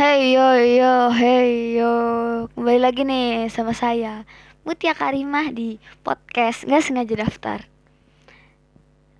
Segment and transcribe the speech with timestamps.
[0.00, 1.92] Hey yo yo hey yo.
[2.56, 4.24] Kembali lagi nih sama saya
[4.64, 7.68] Mutia Karimah di podcast Nggak sengaja daftar.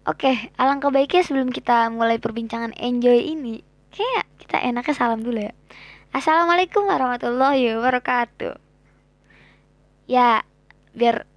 [0.08, 3.60] Oke alangkah baiknya sebelum kita mulai perbincangan enjoy ini
[3.92, 5.52] Kayak kita enaknya salam dulu ya.
[6.16, 8.56] Assalamualaikum warahmatullahi wabarakatuh.
[10.08, 10.48] Ya
[10.96, 11.28] biar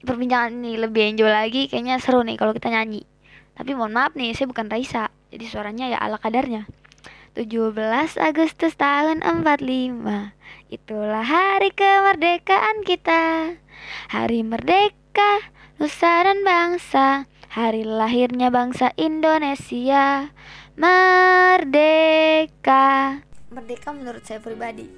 [0.00, 3.04] perbincangan ini lebih enjoy lagi Kayaknya seru nih kalau kita nyanyi.
[3.52, 6.64] Tapi mohon maaf nih saya bukan Raisa Jadi suaranya ya ala kadarnya
[7.38, 9.62] 17 Agustus tahun 45
[10.74, 13.54] Itulah hari kemerdekaan kita.
[14.10, 15.46] Hari merdeka
[15.78, 17.30] Nusa dan bangsa.
[17.54, 20.34] Hari lahirnya bangsa Indonesia.
[20.74, 21.62] Merdeka.
[23.54, 24.90] Merdeka menurut saya pribadi.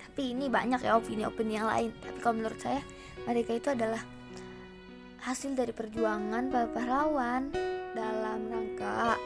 [0.00, 1.92] Tapi ini banyak ya opini-opini yang lain.
[2.00, 2.80] Tapi kalau menurut saya
[3.28, 4.00] Merdeka itu adalah
[5.20, 7.52] Hasil dari perjuangan para pahlawan
[7.92, 9.20] Dalam rangka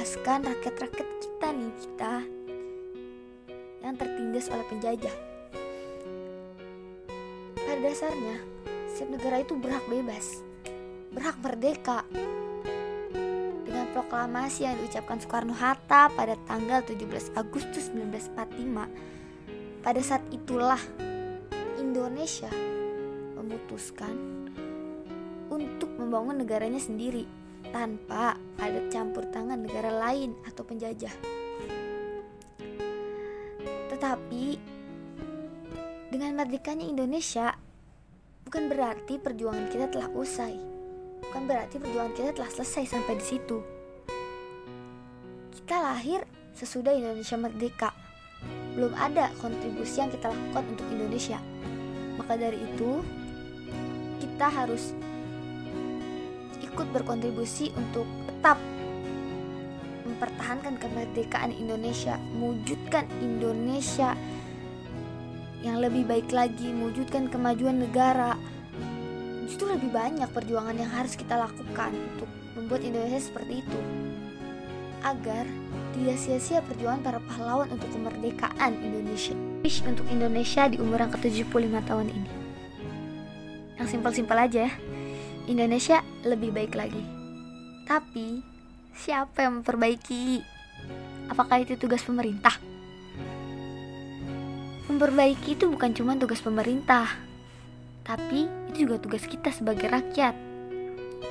[0.00, 2.14] membebaskan rakyat-rakyat kita nih kita
[3.84, 5.16] yang tertindas oleh penjajah.
[7.52, 8.40] Pada dasarnya,
[8.88, 10.40] setiap negara itu berhak bebas,
[11.12, 12.08] berhak merdeka.
[13.68, 20.80] Dengan proklamasi yang diucapkan Soekarno-Hatta pada tanggal 17 Agustus 1945, pada saat itulah
[21.76, 22.48] Indonesia
[23.36, 24.16] memutuskan
[25.52, 27.28] untuk membangun negaranya sendiri
[27.68, 31.12] tanpa ada campur tangan negara lain atau penjajah.
[33.92, 34.44] Tetapi
[36.08, 37.52] dengan merdekanya Indonesia
[38.48, 40.56] bukan berarti perjuangan kita telah usai.
[41.20, 43.58] Bukan berarti perjuangan kita telah selesai sampai di situ.
[45.54, 46.24] Kita lahir
[46.56, 47.90] sesudah Indonesia merdeka.
[48.74, 51.38] Belum ada kontribusi yang kita lakukan untuk Indonesia.
[52.16, 53.04] Maka dari itu,
[54.18, 54.96] kita harus
[56.70, 58.56] ikut berkontribusi untuk tetap
[60.06, 64.14] mempertahankan kemerdekaan Indonesia, mewujudkan Indonesia
[65.60, 68.36] yang lebih baik lagi, mewujudkan kemajuan negara.
[69.44, 73.80] Justru lebih banyak perjuangan yang harus kita lakukan untuk membuat Indonesia seperti itu.
[75.00, 75.48] Agar
[75.96, 79.36] tidak sia-sia perjuangan para pahlawan untuk kemerdekaan Indonesia.
[79.64, 82.30] Wish untuk Indonesia di umur yang ke-75 tahun ini.
[83.80, 84.72] Yang simpel-simpel aja ya.
[85.48, 87.00] Indonesia lebih baik lagi.
[87.88, 88.42] Tapi
[88.92, 90.42] siapa yang memperbaiki?
[91.30, 92.58] Apakah itu tugas pemerintah?
[94.90, 97.06] Memperbaiki itu bukan cuma tugas pemerintah,
[98.02, 100.34] tapi itu juga tugas kita sebagai rakyat.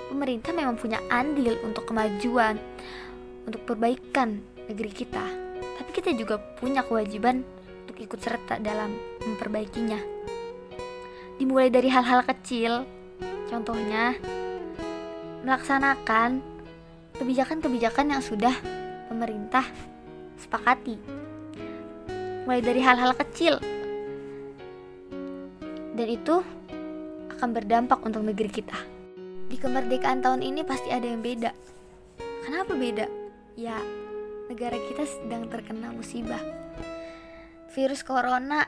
[0.08, 2.56] Pemerintah memang punya andil untuk kemajuan,
[3.44, 4.40] untuk perbaikan
[4.72, 5.26] negeri kita.
[5.60, 7.44] Tapi kita juga punya kewajiban
[7.84, 8.96] untuk ikut serta dalam
[9.28, 10.00] memperbaikinya.
[11.36, 12.88] Dimulai dari hal-hal kecil,
[13.50, 14.16] contohnya
[15.44, 16.44] melaksanakan
[17.20, 18.56] kebijakan-kebijakan yang sudah
[19.12, 19.68] pemerintah
[20.40, 20.96] sepakati.
[22.48, 23.60] Mulai dari hal-hal kecil.
[25.94, 26.40] Dan itu
[27.36, 28.80] akan berdampak untuk negeri kita.
[29.52, 31.52] Di kemerdekaan tahun ini pasti ada yang beda.
[32.48, 33.06] Kenapa beda?
[33.60, 33.76] Ya,
[34.48, 36.42] negara kita sedang terkena musibah.
[37.76, 38.66] Virus corona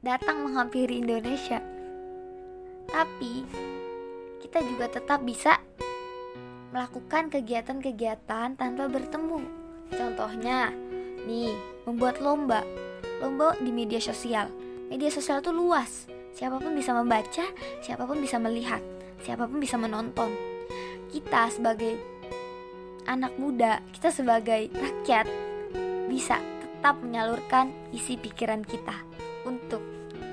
[0.00, 1.75] datang menghampiri Indonesia.
[2.96, 3.44] Tapi
[4.40, 5.60] kita juga tetap bisa
[6.72, 9.44] melakukan kegiatan-kegiatan tanpa bertemu.
[9.92, 10.72] Contohnya,
[11.28, 11.52] nih,
[11.84, 12.64] membuat lomba.
[13.20, 14.48] Lomba di media sosial.
[14.88, 16.08] Media sosial itu luas.
[16.32, 17.44] Siapa pun bisa membaca,
[17.84, 18.80] siapa pun bisa melihat,
[19.20, 20.32] siapa pun bisa menonton.
[21.12, 22.00] Kita sebagai
[23.04, 25.28] anak muda, kita sebagai rakyat
[26.08, 28.96] bisa tetap menyalurkan isi pikiran kita
[29.48, 29.80] untuk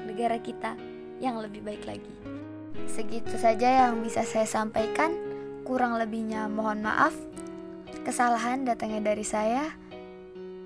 [0.08, 0.76] negara kita
[1.24, 2.23] yang lebih baik lagi.
[2.90, 5.16] Segitu saja yang bisa saya sampaikan.
[5.64, 7.16] Kurang lebihnya mohon maaf.
[8.04, 9.72] Kesalahan datangnya dari saya,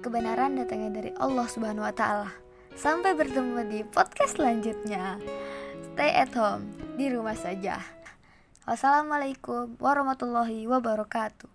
[0.01, 2.34] kebenaran datangnya dari Allah Subhanahu wa taala.
[2.73, 5.22] Sampai bertemu di podcast selanjutnya.
[5.94, 7.81] Stay at home, di rumah saja.
[8.68, 11.50] Wassalamualaikum warahmatullahi wabarakatuh.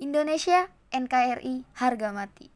[0.00, 2.55] Indonesia NKRI harga mati.